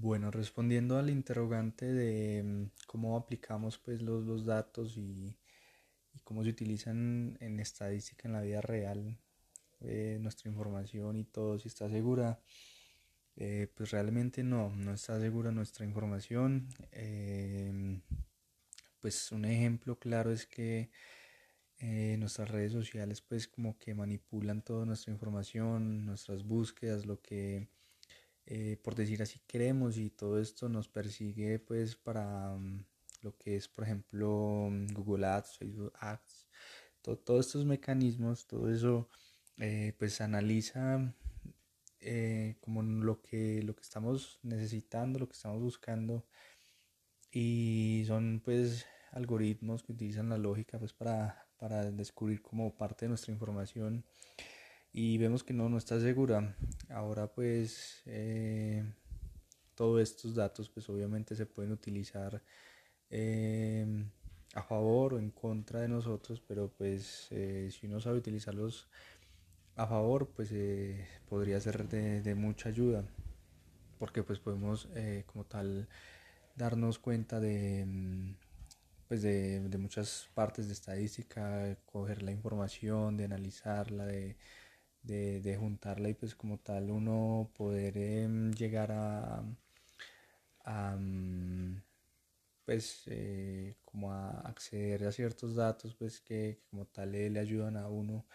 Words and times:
Bueno, 0.00 0.30
respondiendo 0.30 0.96
al 0.96 1.10
interrogante 1.10 1.92
de 1.92 2.44
mm, 2.44 2.70
cómo 2.86 3.16
aplicamos 3.16 3.78
pues 3.78 4.00
los, 4.00 4.24
los 4.24 4.46
datos 4.46 4.96
y, 4.96 5.36
cómo 6.22 6.44
se 6.44 6.50
utilizan 6.50 7.36
en 7.40 7.58
estadística 7.58 8.28
en 8.28 8.34
la 8.34 8.42
vida 8.42 8.60
real 8.60 9.18
eh, 9.80 10.18
nuestra 10.20 10.50
información 10.50 11.16
y 11.16 11.24
todo, 11.24 11.58
si 11.58 11.68
está 11.68 11.90
segura, 11.90 12.40
eh, 13.36 13.68
pues 13.74 13.90
realmente 13.90 14.44
no, 14.44 14.70
no 14.76 14.92
está 14.94 15.18
segura 15.20 15.50
nuestra 15.50 15.84
información. 15.84 16.68
Em, 16.92 18.00
pues 19.00 19.32
un 19.32 19.44
ejemplo 19.46 19.98
claro 19.98 20.30
es 20.30 20.46
que 20.46 20.90
eh, 21.80 22.16
nuestras 22.18 22.50
redes 22.50 22.72
sociales 22.72 23.20
pues 23.20 23.48
como 23.48 23.78
que 23.78 23.94
manipulan 23.94 24.62
toda 24.62 24.86
nuestra 24.86 25.12
información, 25.12 26.06
nuestras 26.06 26.44
búsquedas, 26.44 27.06
lo 27.06 27.20
que 27.20 27.68
por 28.82 28.94
decir 28.94 29.22
así 29.22 29.40
queremos 29.46 29.98
y 29.98 30.10
todo 30.10 30.40
esto 30.40 30.68
nos 30.68 30.88
persigue 30.88 31.58
pues 31.58 31.96
para 31.96 32.56
mm, 32.56 32.84
lo 33.22 33.36
que 33.36 33.56
es 33.56 33.68
por 33.68 33.84
ejemplo 33.84 34.68
Google 34.94 35.26
Ads, 35.26 35.58
Facebook 35.58 35.92
Ads, 36.00 36.48
todos 37.16 37.46
estos 37.46 37.64
mecanismos, 37.64 38.46
todo 38.46 38.70
eso 38.70 39.08
eh, 39.58 39.94
pues 39.98 40.20
analiza 40.20 41.14
eh, 42.00 42.56
como 42.60 42.82
lo 42.82 43.20
que, 43.22 43.62
lo 43.62 43.74
que 43.74 43.82
estamos 43.82 44.38
necesitando, 44.42 45.18
lo 45.18 45.28
que 45.28 45.34
estamos 45.34 45.60
buscando 45.60 46.26
y 47.32 48.04
son 48.06 48.40
pues 48.44 48.86
algoritmos 49.12 49.82
que 49.82 49.92
utilizan 49.92 50.28
la 50.28 50.38
lógica 50.38 50.78
pues 50.78 50.92
para, 50.92 51.48
para 51.58 51.90
descubrir 51.90 52.42
como 52.42 52.76
parte 52.76 53.06
de 53.06 53.10
nuestra 53.10 53.32
información 53.32 54.04
y 54.92 55.18
vemos 55.18 55.44
que 55.44 55.52
no, 55.52 55.68
no 55.68 55.78
está 55.78 56.00
segura. 56.00 56.56
Ahora 56.90 57.26
pues 57.26 58.02
eh, 58.06 58.82
todos 59.74 60.02
estos 60.02 60.34
datos 60.34 60.68
pues 60.70 60.88
obviamente 60.88 61.36
se 61.36 61.46
pueden 61.46 61.72
utilizar 61.72 62.42
a 64.54 64.62
favor 64.62 65.14
o 65.14 65.18
en 65.18 65.30
contra 65.30 65.80
de 65.80 65.88
nosotros, 65.88 66.42
pero 66.46 66.68
pues 66.76 67.28
si 67.30 67.86
uno 67.86 68.00
sabe 68.00 68.18
utilizarlos 68.18 68.88
a 69.78 69.86
favor, 69.86 70.28
pues 70.28 70.50
eh, 70.52 71.06
podría 71.28 71.60
ser 71.60 71.88
de, 71.88 72.34
mucha 72.34 72.68
ayuda, 72.68 73.04
porque 73.98 74.24
pues 74.24 74.40
podemos 74.40 74.88
eh, 74.94 75.22
como 75.26 75.44
tal 75.44 75.88
darnos 76.56 76.98
cuenta 76.98 77.38
de, 77.38 77.84
mm, 77.86 78.34
pues 79.06 79.22
de, 79.22 79.76
muchas 79.78 80.28
partes 80.34 80.66
de 80.66 80.72
estadística, 80.72 81.76
coger 81.86 82.22
la 82.22 82.32
información, 82.32 83.16
de 83.16 83.26
analizarla, 83.26 84.04
de, 84.04 84.36
juntarla 85.58 86.08
y 86.10 86.14
pues 86.14 86.34
como 86.34 86.58
tal 86.58 86.90
uno 86.90 87.50
poder 87.56 87.96
em, 87.98 88.52
llegar 88.52 88.92
a, 88.92 89.42
mm, 90.96 91.76
pues 92.64 93.02
eh, 93.06 93.76
como 93.84 94.12
a 94.12 94.40
acceder 94.42 95.04
a 95.06 95.12
ciertos 95.12 95.54
datos 95.56 95.94
pues 95.96 96.20
que, 96.20 96.60
como 96.70 96.86
tal 96.86 97.12
le 97.12 97.38
ayudan 97.40 97.76
a 97.76 97.88
uno 97.88 98.26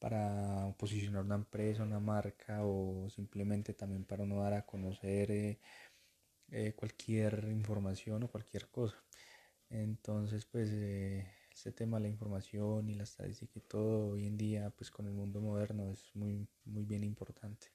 para 0.00 0.74
posicionar 0.78 1.24
una 1.24 1.36
empresa, 1.36 1.82
una 1.84 2.00
marca 2.00 2.64
o 2.64 3.08
simplemente 3.10 3.74
también 3.74 4.04
para 4.04 4.26
no 4.26 4.40
dar 4.42 4.54
a 4.54 4.66
conocer 4.66 5.30
eh, 5.30 5.60
eh, 6.50 6.74
cualquier 6.76 7.44
información 7.50 8.22
o 8.24 8.28
cualquier 8.28 8.68
cosa. 8.70 8.96
Entonces, 9.70 10.46
pues 10.46 10.70
eh, 10.72 11.26
este 11.60 11.72
tema 11.72 11.98
de 11.98 12.04
la 12.04 12.08
información 12.08 12.88
y 12.88 12.94
la 12.94 13.02
estadística 13.02 13.52
y 13.58 13.60
todo 13.62 14.12
hoy 14.12 14.26
en 14.26 14.38
día, 14.38 14.70
pues 14.70 14.90
con 14.90 15.06
el 15.06 15.12
mundo 15.12 15.42
moderno 15.42 15.90
es 15.90 16.10
muy, 16.14 16.48
muy 16.64 16.84
bien 16.86 17.04
importante. 17.04 17.68